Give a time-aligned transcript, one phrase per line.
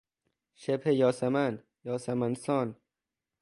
[0.61, 1.53] شبه یاسمن،
[1.85, 2.69] یاسمن سان